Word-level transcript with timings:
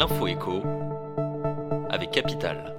l'info 0.00 0.26
écho 0.28 0.62
avec 1.90 2.10
Capital. 2.10 2.74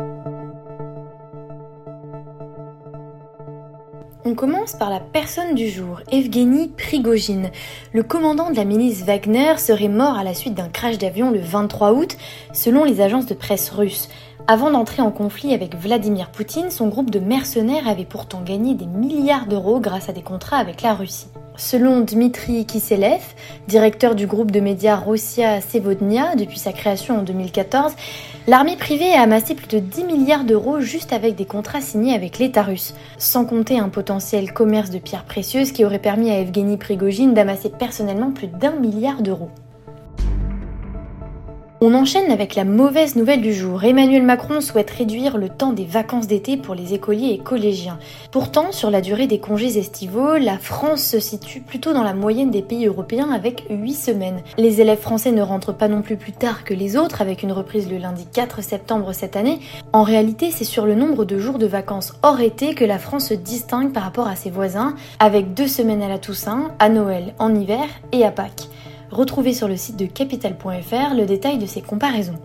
On 4.26 4.34
commence 4.34 4.74
par 4.74 4.90
la 4.90 5.00
personne 5.00 5.54
du 5.54 5.70
jour, 5.70 6.02
Evgeny 6.12 6.70
Prigogine. 6.70 7.52
Le 7.94 8.02
commandant 8.02 8.50
de 8.50 8.56
la 8.56 8.66
milice 8.66 9.04
Wagner 9.04 9.60
serait 9.60 9.88
mort 9.88 10.18
à 10.18 10.24
la 10.24 10.34
suite 10.34 10.56
d'un 10.56 10.70
crash 10.70 10.98
d'avion 10.98 11.30
le 11.30 11.40
23 11.40 11.94
août, 11.94 12.18
selon 12.54 12.84
les 12.84 13.02
agences 13.02 13.28
de 13.28 13.36
presse 13.36 13.70
russes. 13.70 14.10
Avant 14.48 14.72
d'entrer 14.72 15.04
en 15.04 15.12
conflit 15.12 15.54
avec 15.54 15.76
Vladimir 15.76 16.32
Poutine, 16.32 16.72
son 16.72 16.88
groupe 16.88 17.12
de 17.12 17.20
mercenaires 17.20 17.88
avait 17.88 18.06
pourtant 18.06 18.42
gagné 18.42 18.74
des 18.74 18.88
milliards 18.88 19.46
d'euros 19.46 19.80
grâce 19.80 20.10
à 20.10 20.14
des 20.14 20.24
contrats 20.24 20.58
avec 20.58 20.82
la 20.82 20.96
Russie. 20.96 21.28
Selon 21.64 22.02
Dmitri 22.02 22.66
Kiselev, 22.66 23.22
directeur 23.68 24.16
du 24.16 24.26
groupe 24.26 24.50
de 24.50 24.60
médias 24.60 24.96
Rossia 24.96 25.62
Sevodnia 25.62 26.36
depuis 26.36 26.58
sa 26.58 26.74
création 26.74 27.20
en 27.20 27.22
2014, 27.22 27.94
l'armée 28.48 28.78
privée 28.78 29.14
a 29.14 29.22
amassé 29.22 29.54
plus 29.54 29.68
de 29.68 29.78
10 29.78 30.06
milliards 30.06 30.44
d'euros 30.44 30.80
juste 30.80 31.14
avec 31.14 31.36
des 31.36 31.46
contrats 31.46 31.80
signés 31.80 32.16
avec 32.16 32.40
l'État 32.40 32.64
russe, 32.64 32.96
sans 33.20 33.46
compter 33.46 33.78
un 33.78 33.90
potentiel 33.90 34.54
commerce 34.54 34.90
de 34.90 34.98
pierres 34.98 35.24
précieuses 35.24 35.72
qui 35.72 35.86
aurait 35.86 36.00
permis 36.00 36.32
à 36.32 36.40
Evgeny 36.40 36.78
Prigogine 36.78 37.36
d'amasser 37.36 37.70
personnellement 37.70 38.32
plus 38.32 38.48
d'un 38.48 38.72
milliard 38.72 39.22
d'euros. 39.22 39.52
On 41.84 41.96
enchaîne 41.96 42.30
avec 42.30 42.54
la 42.54 42.64
mauvaise 42.64 43.16
nouvelle 43.16 43.42
du 43.42 43.56
jour. 43.56 43.84
Emmanuel 43.84 44.22
Macron 44.22 44.62
souhaite 44.62 44.92
réduire 44.92 45.40
le 45.40 45.50
temps 45.50 45.74
des 45.74 45.84
vacances 45.84 46.28
d'été 46.28 46.56
pour 46.56 46.76
les 46.76 46.94
écoliers 46.94 47.32
et 47.32 47.40
collégiens. 47.40 47.98
Pourtant, 48.30 48.72
sur 48.72 48.92
la 48.92 49.02
durée 49.02 49.26
des 49.26 49.40
congés 49.40 49.80
estivaux, 49.80 50.38
la 50.38 50.60
France 50.60 51.02
se 51.02 51.20
situe 51.20 51.62
plutôt 51.62 51.92
dans 51.94 52.04
la 52.04 52.14
moyenne 52.14 52.52
des 52.52 52.62
pays 52.62 52.86
européens 52.86 53.32
avec 53.32 53.66
8 53.72 53.94
semaines. 53.96 54.44
Les 54.60 54.80
élèves 54.80 55.00
français 55.00 55.32
ne 55.32 55.42
rentrent 55.42 55.74
pas 55.76 55.88
non 55.88 56.04
plus 56.04 56.18
plus 56.18 56.34
tard 56.34 56.66
que 56.66 56.76
les 56.76 56.98
autres 56.98 57.20
avec 57.20 57.42
une 57.42 57.52
reprise 57.52 57.90
le 57.90 57.98
lundi 57.98 58.28
4 58.32 58.62
septembre 58.62 59.12
cette 59.14 59.36
année. 59.36 59.60
En 59.92 60.04
réalité, 60.04 60.52
c'est 60.52 60.66
sur 60.66 60.86
le 60.86 60.94
nombre 60.94 61.26
de 61.26 61.40
jours 61.40 61.58
de 61.58 61.66
vacances 61.66 62.14
hors 62.22 62.42
été 62.42 62.76
que 62.76 62.86
la 62.86 63.00
France 63.00 63.30
se 63.30 63.34
distingue 63.34 63.92
par 63.92 64.04
rapport 64.04 64.28
à 64.28 64.36
ses 64.36 64.52
voisins, 64.52 64.94
avec 65.18 65.56
deux 65.56 65.68
semaines 65.68 66.04
à 66.04 66.10
la 66.10 66.20
Toussaint, 66.20 66.74
à 66.78 66.90
Noël, 66.90 67.34
en 67.40 67.56
hiver 67.56 67.88
et 68.12 68.24
à 68.24 68.30
Pâques. 68.30 68.68
Retrouvez 69.12 69.54
sur 69.54 69.68
le 69.68 69.76
site 69.76 69.98
de 69.98 70.06
capital.fr 70.06 71.14
le 71.16 71.26
détail 71.26 71.58
de 71.58 71.66
ces 71.66 71.82
comparaisons. 71.82 72.40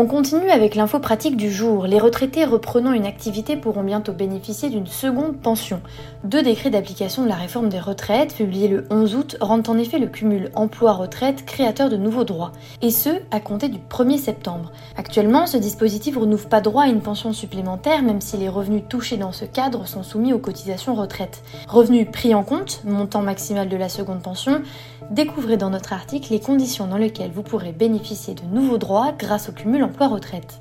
On 0.00 0.06
continue 0.06 0.48
avec 0.48 0.76
l'info 0.76 0.98
pratique 0.98 1.36
du 1.36 1.52
jour. 1.52 1.86
Les 1.86 1.98
retraités 1.98 2.46
reprenant 2.46 2.94
une 2.94 3.04
activité 3.04 3.54
pourront 3.54 3.82
bientôt 3.82 4.14
bénéficier 4.14 4.70
d'une 4.70 4.86
seconde 4.86 5.36
pension. 5.36 5.82
Deux 6.24 6.42
décrets 6.42 6.70
d'application 6.70 7.22
de 7.22 7.28
la 7.28 7.34
réforme 7.34 7.68
des 7.68 7.78
retraites, 7.78 8.34
publiés 8.34 8.68
le 8.68 8.86
11 8.88 9.14
août, 9.14 9.36
rendent 9.42 9.68
en 9.68 9.76
effet 9.76 9.98
le 9.98 10.06
cumul 10.06 10.50
emploi-retraite 10.54 11.44
créateur 11.44 11.90
de 11.90 11.98
nouveaux 11.98 12.24
droits, 12.24 12.52
et 12.80 12.88
ce, 12.88 13.10
à 13.30 13.40
compter 13.40 13.68
du 13.68 13.78
1er 13.78 14.16
septembre. 14.16 14.72
Actuellement, 14.96 15.46
ce 15.46 15.58
dispositif 15.58 16.16
renouve 16.16 16.48
pas 16.48 16.62
droit 16.62 16.84
à 16.84 16.88
une 16.88 17.02
pension 17.02 17.34
supplémentaire, 17.34 18.02
même 18.02 18.22
si 18.22 18.38
les 18.38 18.48
revenus 18.48 18.84
touchés 18.88 19.18
dans 19.18 19.32
ce 19.32 19.44
cadre 19.44 19.86
sont 19.86 20.02
soumis 20.02 20.32
aux 20.32 20.38
cotisations 20.38 20.94
retraite. 20.94 21.42
Revenus 21.68 22.08
pris 22.10 22.34
en 22.34 22.42
compte, 22.42 22.80
montant 22.86 23.20
maximal 23.20 23.68
de 23.68 23.76
la 23.76 23.90
seconde 23.90 24.22
pension, 24.22 24.62
découvrez 25.10 25.58
dans 25.58 25.68
notre 25.68 25.92
article 25.92 26.32
les 26.32 26.40
conditions 26.40 26.86
dans 26.86 26.96
lesquelles 26.96 27.32
vous 27.32 27.42
pourrez 27.42 27.72
bénéficier 27.72 28.34
de 28.34 28.44
nouveaux 28.50 28.78
droits 28.78 29.12
grâce 29.18 29.50
au 29.50 29.52
cumul 29.52 29.89
emploi-retraite. 29.90 30.60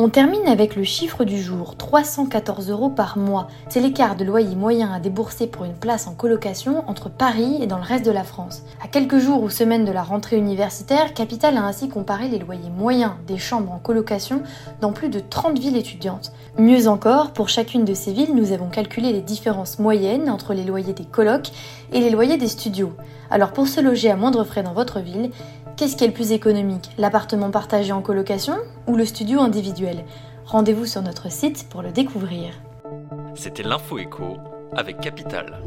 On 0.00 0.08
termine 0.08 0.46
avec 0.46 0.76
le 0.76 0.84
chiffre 0.84 1.24
du 1.24 1.42
jour, 1.42 1.76
314 1.76 2.70
euros 2.70 2.88
par 2.88 3.18
mois. 3.18 3.48
C'est 3.68 3.80
l'écart 3.80 4.14
de 4.14 4.24
loyer 4.24 4.54
moyen 4.54 4.92
à 4.92 5.00
débourser 5.00 5.48
pour 5.48 5.64
une 5.64 5.74
place 5.74 6.06
en 6.06 6.14
colocation 6.14 6.88
entre 6.88 7.10
Paris 7.10 7.58
et 7.60 7.66
dans 7.66 7.78
le 7.78 7.82
reste 7.82 8.06
de 8.06 8.12
la 8.12 8.22
France. 8.22 8.62
À 8.80 8.86
quelques 8.86 9.18
jours 9.18 9.42
ou 9.42 9.50
semaines 9.50 9.84
de 9.84 9.90
la 9.90 10.04
rentrée 10.04 10.38
universitaire, 10.38 11.14
Capital 11.14 11.56
a 11.56 11.64
ainsi 11.64 11.88
comparé 11.88 12.28
les 12.28 12.38
loyers 12.38 12.70
moyens 12.70 13.12
des 13.26 13.38
chambres 13.38 13.72
en 13.72 13.78
colocation 13.78 14.42
dans 14.80 14.92
plus 14.92 15.08
de 15.08 15.18
30 15.18 15.58
villes 15.58 15.76
étudiantes. 15.76 16.32
Mieux 16.56 16.86
encore, 16.86 17.32
pour 17.32 17.48
chacune 17.48 17.84
de 17.84 17.94
ces 17.94 18.12
villes, 18.12 18.36
nous 18.36 18.52
avons 18.52 18.68
calculé 18.68 19.12
les 19.12 19.20
différences 19.20 19.80
moyennes 19.80 20.30
entre 20.30 20.54
les 20.54 20.64
loyers 20.64 20.94
des 20.94 21.04
colocs 21.04 21.50
et 21.92 21.98
les 22.00 22.10
loyers 22.10 22.38
des 22.38 22.46
studios. 22.46 22.92
Alors 23.30 23.52
pour 23.52 23.68
se 23.68 23.80
loger 23.80 24.10
à 24.10 24.16
moindre 24.16 24.44
frais 24.44 24.62
dans 24.62 24.72
votre 24.72 25.00
ville, 25.00 25.30
Qu'est-ce 25.78 25.94
qui 25.94 26.02
est 26.02 26.08
le 26.08 26.12
plus 26.12 26.32
économique? 26.32 26.90
L'appartement 26.98 27.52
partagé 27.52 27.92
en 27.92 28.02
colocation 28.02 28.56
ou 28.88 28.96
le 28.96 29.04
studio 29.04 29.38
individuel? 29.38 30.04
Rendez-vous 30.44 30.86
sur 30.86 31.02
notre 31.02 31.30
site 31.30 31.68
pour 31.70 31.82
le 31.82 31.92
découvrir. 31.92 32.52
C'était 33.36 33.62
l'info 33.62 33.96
avec 34.74 34.98
Capital. 34.98 35.62